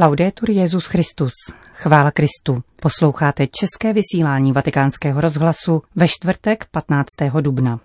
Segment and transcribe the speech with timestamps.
[0.00, 1.32] Laudetur Jezus Christus.
[1.74, 2.62] Chvála Kristu.
[2.82, 7.06] Posloucháte české vysílání Vatikánského rozhlasu ve čtvrtek 15.
[7.40, 7.80] dubna.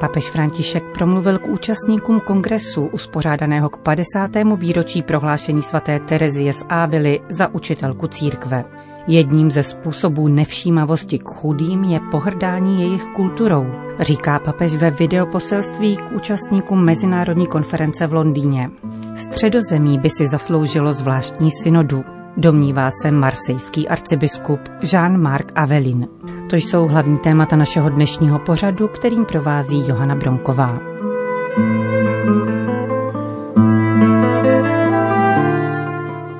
[0.00, 4.30] Papež František promluvil k účastníkům kongresu uspořádaného k 50.
[4.56, 8.64] výročí prohlášení svaté Terezie z Ávily za učitelku církve.
[9.08, 13.66] Jedním ze způsobů nevšímavosti k chudým je pohrdání jejich kulturou,
[14.00, 18.70] říká papež ve videoposelství k účastníkům Mezinárodní konference v Londýně.
[19.16, 22.04] Středozemí by si zasloužilo zvláštní synodu,
[22.36, 26.08] domnívá se marsejský arcibiskup Jean-Marc Avelin.
[26.50, 30.78] To jsou hlavní témata našeho dnešního pořadu, kterým provází Johana Bronková.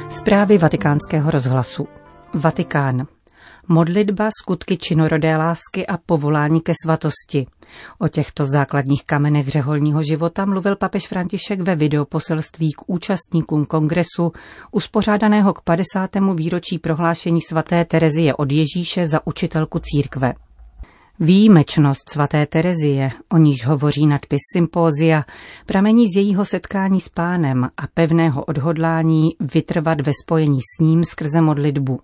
[0.09, 1.89] Zprávy vatikánského rozhlasu.
[2.37, 3.07] Vatikán.
[3.69, 7.47] Modlitba, skutky činorodé lásky a povolání ke svatosti.
[7.99, 14.33] O těchto základních kamenech řeholního života mluvil papež František ve videoposelství k účastníkům kongresu
[14.71, 16.11] uspořádaného k 50.
[16.35, 20.33] výročí prohlášení svaté Terezie od Ježíše za učitelku církve.
[21.21, 25.25] Výjimečnost svaté Terezie, o níž hovoří nadpis sympózia,
[25.67, 31.41] pramení z jejího setkání s pánem a pevného odhodlání vytrvat ve spojení s ním skrze
[31.41, 31.99] modlitbu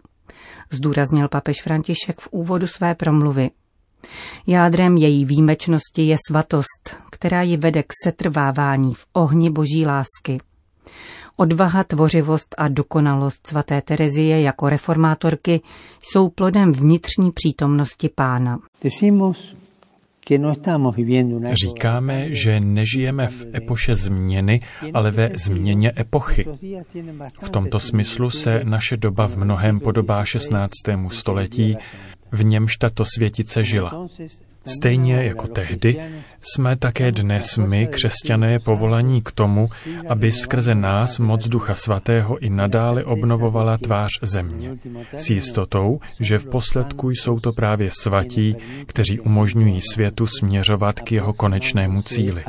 [0.74, 3.50] zdůraznil papež František v úvodu své promluvy.
[4.46, 10.38] Jádrem její výjimečnosti je svatost, která ji vede k setrvávání v ohni boží lásky.
[11.36, 15.60] Odvaha, tvořivost a dokonalost svaté Terezie jako reformátorky
[16.02, 18.58] jsou plodem vnitřní přítomnosti pána.
[19.00, 19.61] No
[21.52, 24.60] Říkáme, že nežijeme v epoše změny,
[24.94, 26.46] ale ve změně epochy.
[27.42, 30.70] V tomto smyslu se naše doba v mnohem podobá 16.
[31.10, 31.76] století,
[32.32, 34.06] v němž tato světice žila.
[34.66, 36.00] Stejně jako tehdy
[36.40, 39.68] jsme také dnes my, křesťané, povolaní k tomu,
[40.08, 44.74] aby skrze nás moc Ducha Svatého i nadále obnovovala tvář země.
[45.16, 48.56] S jistotou, že v posledku jsou to právě svatí,
[48.86, 52.44] kteří umožňují světu směřovat k jeho konečnému cíli.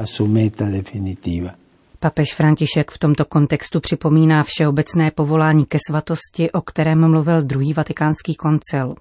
[1.99, 8.35] Papež František v tomto kontextu připomíná všeobecné povolání ke svatosti, o kterém mluvil druhý vatikánský
[8.35, 8.95] koncil.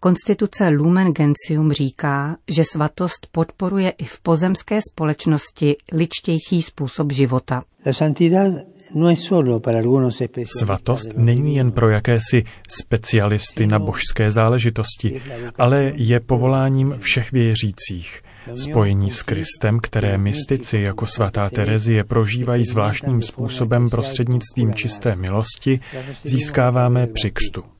[0.00, 7.62] Konstituce Lumen Gentium říká, že svatost podporuje i v pozemské společnosti ličtější způsob života.
[8.94, 9.08] No
[10.58, 15.22] svatost není jen pro jakési specialisty na božské záležitosti,
[15.58, 18.22] ale je povoláním všech věřících.
[18.54, 25.80] Spojení s Kristem, které mystici jako svatá Terezie prožívají zvláštním způsobem prostřednictvím čisté milosti,
[26.24, 27.77] získáváme při křtu.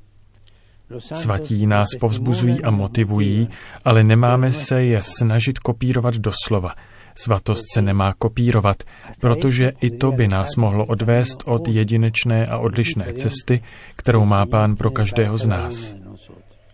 [0.98, 3.48] Svatí nás povzbuzují a motivují,
[3.84, 6.74] ale nemáme se je snažit kopírovat doslova.
[7.14, 8.82] Svatost se nemá kopírovat,
[9.20, 13.62] protože i to by nás mohlo odvést od jedinečné a odlišné cesty,
[13.96, 15.96] kterou má Pán pro každého z nás.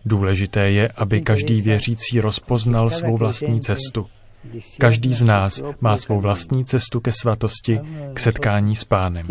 [0.05, 4.07] Důležité je, aby každý věřící rozpoznal svou vlastní cestu.
[4.77, 7.79] Každý z nás má svou vlastní cestu ke svatosti,
[8.13, 9.25] k setkání s Pánem.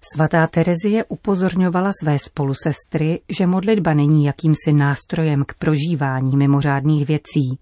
[0.00, 7.58] Svatá Terezie upozorňovala své spolusestry, že modlitba není jakýmsi nástrojem k prožívání mimořádných věcí,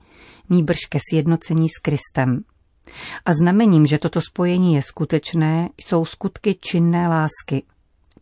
[0.50, 2.44] nýbrž ke sjednocení s Kristem.
[3.24, 7.62] A znamením, že toto spojení je skutečné, jsou skutky činné lásky.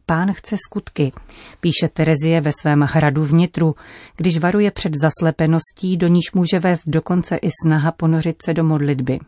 [0.07, 1.13] Pán chce skutky,
[1.61, 3.75] píše Terezie ve svém hradu vnitru,
[4.17, 9.19] když varuje před zaslepeností, do níž může vést dokonce i snaha ponořit se do modlitby.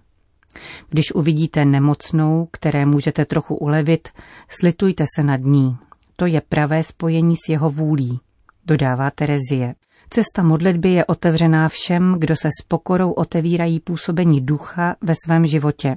[0.89, 4.09] Když uvidíte nemocnou, které můžete trochu ulevit,
[4.49, 5.77] slitujte se nad ní.
[6.17, 8.21] To je pravé spojení s jeho vůlí,
[8.67, 9.75] dodává Terezie.
[10.11, 15.97] Cesta modlitby je otevřená všem, kdo se s pokorou otevírají působení ducha ve svém životě.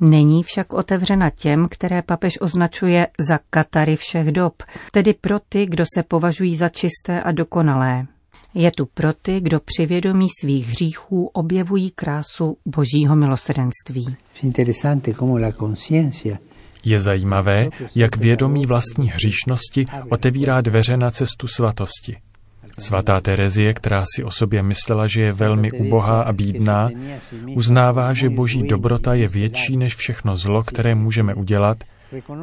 [0.00, 5.84] Není však otevřena těm, které papež označuje za katary všech dob, tedy pro ty, kdo
[5.94, 8.06] se považují za čisté a dokonalé.
[8.54, 14.16] Je tu pro ty, kdo při vědomí svých hříchů objevují krásu božího milosrdenství.
[16.84, 22.16] Je zajímavé, jak vědomí vlastní hříšnosti otevírá dveře na cestu svatosti.
[22.78, 26.88] Svatá Terezie, která si o sobě myslela, že je velmi ubohá a bídná,
[27.56, 31.78] uznává, že boží dobrota je větší než všechno zlo, které můžeme udělat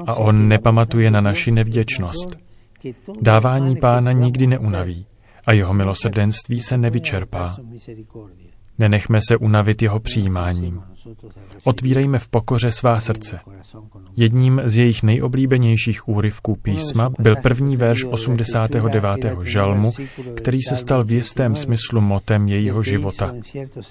[0.08, 2.36] a on nepamatuje na naši nevděčnost.
[3.22, 5.06] Dávání pána nikdy neunaví
[5.48, 7.56] a jeho milosrdenství se nevyčerpá.
[8.80, 10.82] Nenechme se unavit jeho přijímáním.
[11.64, 13.40] Otvírejme v pokoře svá srdce.
[14.18, 19.26] Jedním z jejich nejoblíbenějších úryvků písma byl první verš 89.
[19.42, 19.92] žalmu,
[20.36, 23.34] který se stal v jistém smyslu motem jejího života.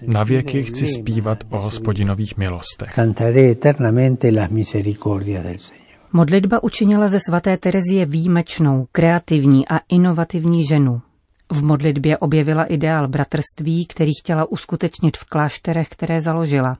[0.07, 2.99] Na věky chci zpívat o hospodinových milostech.
[6.13, 11.01] Modlitba učinila ze svaté Terezie výjimečnou, kreativní a inovativní ženu.
[11.55, 16.79] V modlitbě objevila ideál bratrství, který chtěla uskutečnit v klášterech, které založila.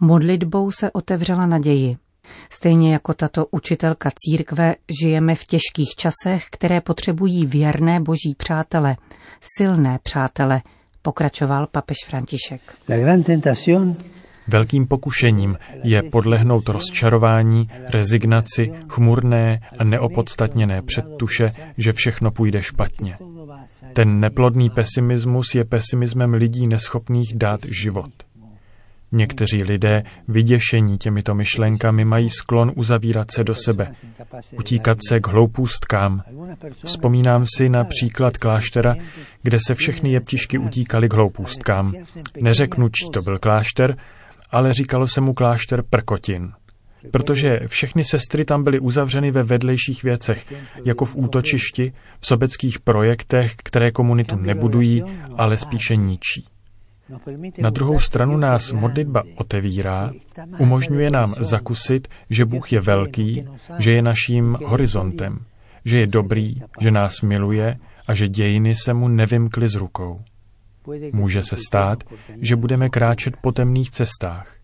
[0.00, 1.96] Modlitbou se otevřela naději.
[2.50, 8.96] Stejně jako tato učitelka církve žijeme v těžkých časech, které potřebují věrné boží přátele,
[9.56, 10.62] silné přátele,
[11.02, 12.60] pokračoval papež František.
[14.48, 23.16] Velkým pokušením je podlehnout rozčarování, rezignaci, chmurné a neopodstatněné předtuše, že všechno půjde špatně.
[23.92, 28.10] Ten neplodný pesimismus je pesimismem lidí neschopných dát život.
[29.12, 33.92] Někteří lidé, vyděšení těmito myšlenkami, mají sklon uzavírat se do sebe,
[34.58, 36.22] utíkat se k hloupůstkám.
[36.84, 38.94] Vzpomínám si na příklad kláštera,
[39.42, 41.92] kde se všechny jeptišky utíkali k hloupůstkám.
[42.40, 43.96] Neřeknu, čí to byl klášter,
[44.50, 46.52] ale říkalo se mu klášter Prkotin.
[47.10, 50.52] Protože všechny sestry tam byly uzavřeny ve vedlejších věcech,
[50.84, 55.04] jako v útočišti, v sobeckých projektech, které komunitu nebudují,
[55.36, 56.44] ale spíše ničí.
[57.58, 60.12] Na druhou stranu nás modlitba otevírá,
[60.58, 63.44] umožňuje nám zakusit, že Bůh je velký,
[63.78, 65.38] že je naším horizontem,
[65.84, 67.76] že je dobrý, že nás miluje
[68.08, 70.20] a že dějiny se mu nevymkly z rukou.
[71.12, 72.04] Může se stát,
[72.40, 74.54] že budeme kráčet po temných cestách.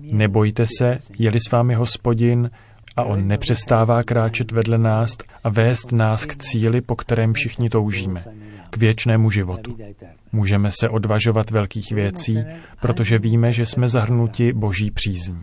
[0.00, 2.50] Nebojte se, jeli s vámi hospodin
[2.96, 8.24] a on nepřestává kráčet vedle nás a vést nás k cíli, po kterém všichni toužíme,
[8.74, 9.76] k věčnému životu.
[10.32, 12.38] Můžeme se odvažovat velkých věcí,
[12.80, 15.40] protože víme, že jsme zahrnuti Boží přízní.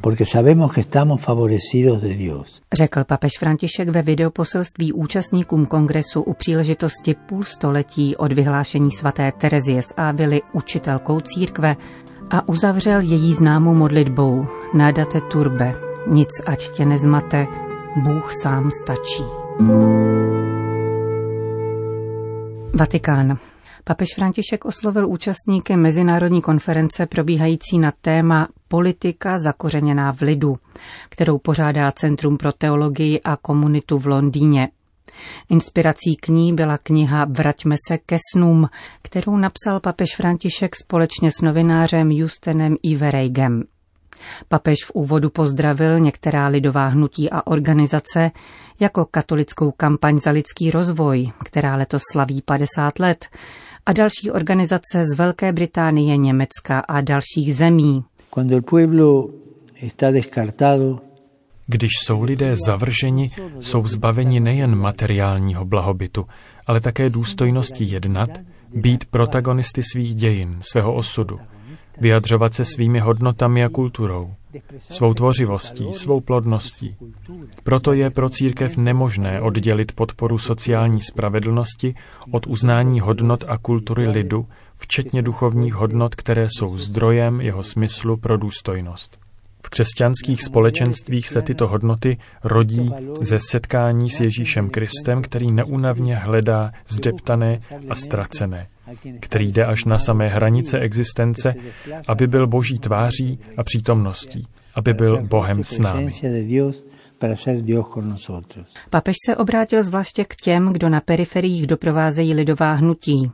[2.74, 9.82] Řekl papež František ve videoposelství účastníkům kongresu u příležitosti půl století od vyhlášení svaté Terezie
[9.82, 11.76] z Ávily učitelkou církve
[12.30, 15.74] a uzavřel její známou modlitbou Nádate turbe,
[16.08, 17.46] nic ať tě nezmate,
[17.96, 19.24] Bůh sám stačí.
[22.74, 23.38] Vatikán.
[23.84, 30.56] Papež František oslovil účastníky mezinárodní konference probíhající na téma Politika zakořeněná v lidu,
[31.10, 34.70] kterou pořádá Centrum pro teologii a komunitu v Londýně.
[35.50, 38.70] Inspirací k ní byla kniha Vraťme se ke snům,
[39.02, 43.64] kterou napsal papež František společně s novinářem Justenem Ivereigem.
[44.48, 48.32] Papež v úvodu pozdravil některá lidová hnutí a organizace
[48.80, 53.28] jako katolickou kampaň za lidský rozvoj, která letos slaví 50 let,
[53.86, 58.04] a další organizace z Velké Británie, Německa a dalších zemí.
[61.68, 63.30] Když jsou lidé zavrženi,
[63.60, 66.26] jsou zbaveni nejen materiálního blahobytu,
[66.68, 68.30] ale také důstojnosti jednat,
[68.74, 71.40] být protagonisty svých dějin, svého osudu,
[72.02, 74.34] vyjadřovat se svými hodnotami a kulturou,
[74.80, 76.96] svou tvořivostí, svou plodností.
[77.64, 81.96] Proto je pro církev nemožné oddělit podporu sociální spravedlnosti
[82.32, 88.38] od uznání hodnot a kultury lidu, včetně duchovních hodnot, které jsou zdrojem jeho smyslu pro
[88.38, 89.21] důstojnost.
[89.64, 92.92] V křesťanských společenstvích se tyto hodnoty rodí
[93.22, 97.60] ze setkání s Ježíšem Kristem, který neunavně hledá zdeptané
[97.90, 98.68] a ztracené,
[99.20, 101.56] který jde až na samé hranice existence,
[102.08, 106.12] aby byl boží tváří a přítomností, aby byl Bohem s námi.
[108.90, 113.32] Papež se obrátil zvláště k těm, kdo na periferiích doprovázejí lidová hnutí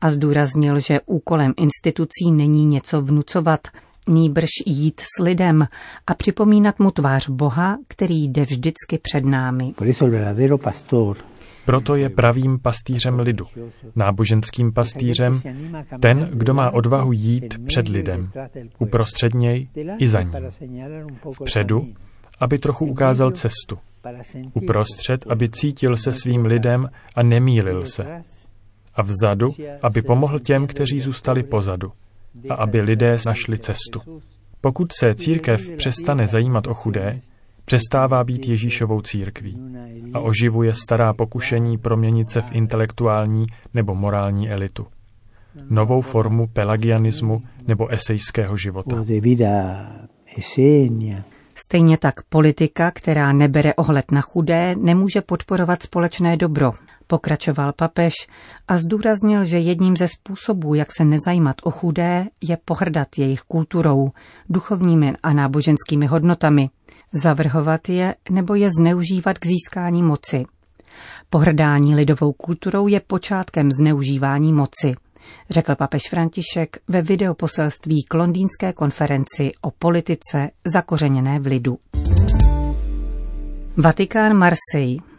[0.00, 3.60] a zdůraznil, že úkolem institucí není něco vnucovat,
[4.08, 5.66] nýbrž jít s lidem
[6.06, 9.74] a připomínat mu tvář Boha, který jde vždycky před námi.
[11.64, 13.46] Proto je pravým pastýřem lidu,
[13.96, 15.40] náboženským pastýřem,
[16.00, 18.30] ten, kdo má odvahu jít před lidem,
[18.78, 19.68] uprostřed něj
[19.98, 20.32] i za ním.
[21.32, 21.86] Vpředu,
[22.40, 23.78] aby trochu ukázal cestu.
[24.54, 28.22] Uprostřed, aby cítil se svým lidem a nemýlil se.
[28.94, 29.48] A vzadu,
[29.82, 31.92] aby pomohl těm, kteří zůstali pozadu
[32.50, 34.22] a aby lidé našli cestu.
[34.60, 37.20] Pokud se církev přestane zajímat o chudé,
[37.64, 39.58] přestává být Ježíšovou církví
[40.14, 44.86] a oživuje stará pokušení proměnit se v intelektuální nebo morální elitu.
[45.70, 48.96] Novou formu pelagianismu nebo esejského života.
[51.54, 56.72] Stejně tak politika, která nebere ohled na chudé, nemůže podporovat společné dobro,
[57.12, 58.12] Pokračoval papež
[58.68, 64.10] a zdůraznil, že jedním ze způsobů, jak se nezajímat o chudé, je pohrdat jejich kulturou,
[64.48, 66.70] duchovními a náboženskými hodnotami,
[67.12, 70.44] zavrhovat je nebo je zneužívat k získání moci.
[71.30, 74.94] Pohrdání lidovou kulturou je počátkem zneužívání moci,
[75.50, 81.78] řekl papež František ve videoposelství k londýnské konferenci o politice zakořeněné v lidu.
[83.76, 85.12] Vatikán Marseille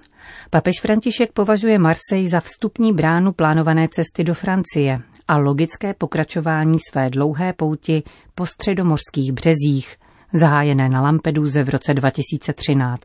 [0.49, 7.09] Papež František považuje Marseille za vstupní bránu plánované cesty do Francie a logické pokračování své
[7.09, 8.03] dlouhé pouti
[8.35, 9.97] po středomořských březích,
[10.33, 13.01] zahájené na Lampeduze v roce 2013.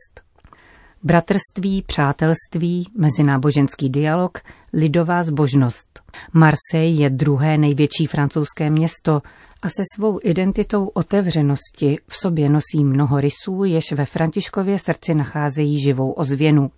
[1.03, 4.39] Bratrství, přátelství, mezináboženský dialog,
[4.73, 6.01] lidová zbožnost.
[6.33, 9.23] Marseille je druhé největší francouzské město
[9.63, 15.81] a se svou identitou otevřenosti v sobě nosí mnoho rysů, jež ve Františkově srdci nacházejí
[15.81, 16.71] živou ozvěnu.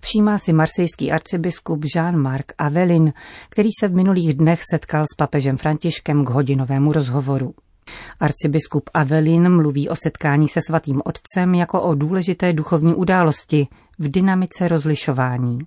[0.00, 3.12] Všímá si marsejský arcibiskup Jean-Marc Avelin,
[3.48, 7.54] který se v minulých dnech setkal s papežem Františkem k hodinovému rozhovoru.
[8.20, 13.66] Arcibiskup Avelin mluví o setkání se svatým otcem jako o důležité duchovní události
[13.98, 15.58] v dynamice rozlišování.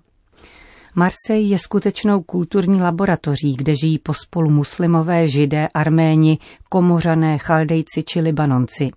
[0.94, 8.90] Marseille je skutečnou kulturní laboratoří, kde žijí pospolu muslimové, židé, arméni, komořané, chaldejci či libanonci.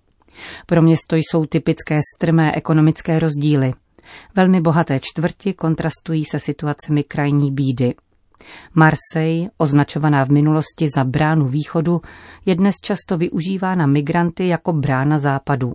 [0.66, 3.72] Pro město jsou typické strmé ekonomické rozdíly.
[4.34, 7.94] Velmi bohaté čtvrti kontrastují se situacemi krajní bídy.
[8.74, 12.00] Marseille, označovaná v minulosti za bránu východu,
[12.46, 15.72] je dnes často využívána migranty jako brána západu.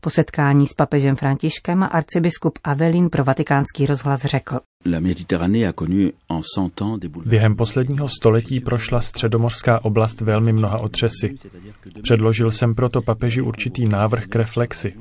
[0.00, 4.60] Po setkání s papežem Františkem arcibiskup Avelin pro vatikánský rozhlas řekl.
[7.24, 11.34] Během posledního století prošla středomořská oblast velmi mnoha otřesy.
[12.02, 14.94] Předložil jsem proto papeži určitý návrh k reflexi.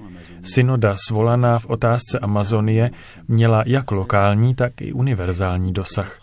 [0.43, 2.91] Synoda svolaná v otázce Amazonie
[3.27, 6.19] měla jak lokální, tak i univerzální dosah.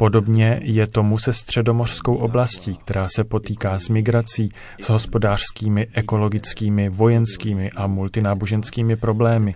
[0.00, 4.48] Podobně je tomu se středomořskou oblastí, která se potýká s migrací,
[4.80, 9.54] s hospodářskými, ekologickými, vojenskými a multináboženskými problémy.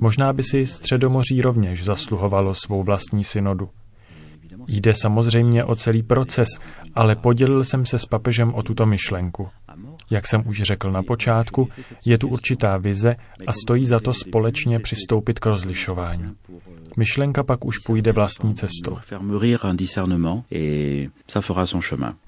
[0.00, 3.68] Možná by si středomoří rovněž zasluhovalo svou vlastní synodu.
[4.68, 6.48] Jde samozřejmě o celý proces,
[6.94, 9.48] ale podělil jsem se s papežem o tuto myšlenku.
[10.10, 11.68] Jak jsem už řekl na počátku,
[12.04, 16.24] je tu určitá vize a stojí za to společně přistoupit k rozlišování.
[16.96, 18.98] Myšlenka pak už půjde vlastní cestou.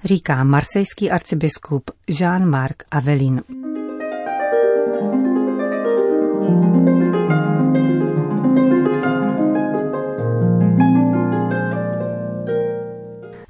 [0.03, 3.41] Říká marsejský arcibiskup Jean-Marc Avelin.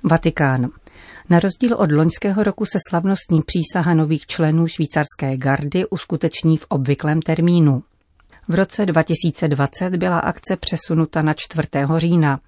[0.04, 0.70] Vatikán.
[1.30, 7.22] Na rozdíl od loňského roku se slavnostní přísaha nových členů švýcarské gardy uskuteční v obvyklém
[7.22, 7.84] termínu.
[8.50, 11.68] V roce 2020 byla akce přesunuta na 4.
[11.98, 12.40] října.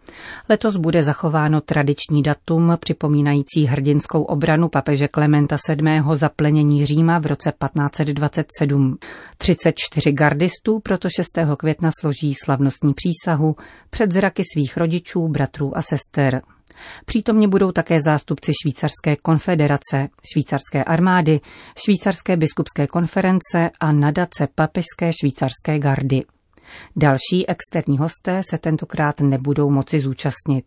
[0.50, 6.04] Letos bude zachováno tradiční datum připomínající hrdinskou obranu papeže Klementa VII.
[6.14, 8.98] zaplenění Říma v roce 1527.
[9.38, 11.28] 34 gardistů proto 6.
[11.58, 13.56] května složí slavnostní přísahu
[13.90, 16.42] před zraky svých rodičů, bratrů a sester.
[17.06, 21.40] Přítomně budou také zástupci Švýcarské konfederace, Švýcarské armády,
[21.86, 26.22] Švýcarské biskupské konference a nadace Papežské švýcarské gardy.
[26.96, 30.66] Další externí hosté se tentokrát nebudou moci zúčastnit.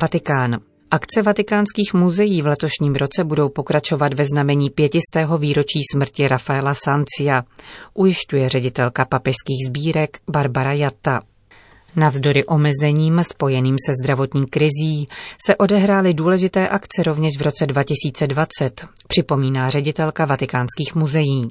[0.00, 0.60] Vatikán.
[0.90, 7.42] Akce vatikánských muzeí v letošním roce budou pokračovat ve znamení pětistého výročí smrti Rafaela Sancia,
[7.94, 11.20] ujišťuje ředitelka papežských sbírek Barbara Jatta.
[11.96, 15.08] Navzdory omezením spojeným se zdravotní krizí
[15.46, 21.48] se odehrály důležité akce rovněž v roce 2020, připomíná ředitelka vatikánských muzeí.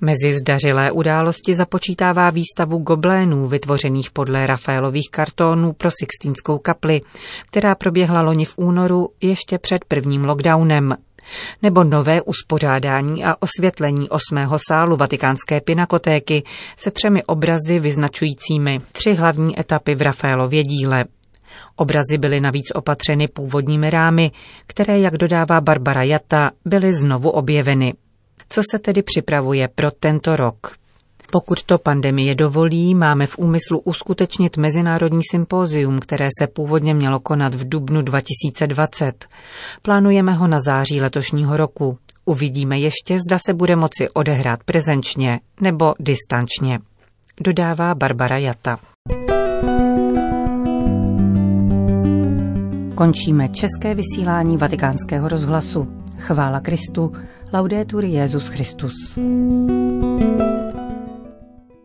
[0.00, 7.00] Mezi zdařilé události započítává výstavu goblénů vytvořených podle Rafaelových kartónů pro Sixtínskou kapli,
[7.46, 10.96] která proběhla loni v únoru ještě před prvním lockdownem
[11.62, 16.42] nebo nové uspořádání a osvětlení osmého sálu vatikánské pinakotéky
[16.76, 21.04] se třemi obrazy vyznačujícími tři hlavní etapy v Rafaelově díle.
[21.76, 24.30] Obrazy byly navíc opatřeny původními rámy,
[24.66, 27.94] které, jak dodává Barbara Jata, byly znovu objeveny.
[28.48, 30.83] Co se tedy připravuje pro tento rok?
[31.30, 37.54] Pokud to pandemie dovolí, máme v úmyslu uskutečnit mezinárodní sympózium, které se původně mělo konat
[37.54, 39.26] v dubnu 2020.
[39.82, 41.98] Plánujeme ho na září letošního roku.
[42.24, 46.78] Uvidíme ještě, zda se bude moci odehrát prezenčně nebo distančně.
[47.40, 48.78] Dodává Barbara Jata.
[52.94, 55.86] Končíme české vysílání vatikánského rozhlasu.
[56.18, 57.12] Chvála Kristu,
[57.52, 59.18] laudetur Jezus Christus.